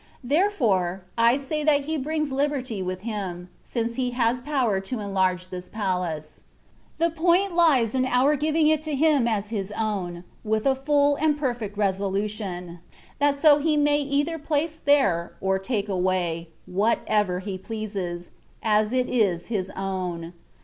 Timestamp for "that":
1.63-1.81, 13.19-13.35